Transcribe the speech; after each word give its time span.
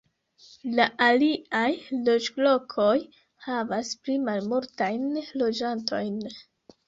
La 0.77 0.85
aliaj 1.07 1.67
loĝlokoj 2.07 2.95
havas 3.49 3.91
pli 4.07 4.17
malmultajn 4.29 5.05
loĝantojn. 5.43 6.19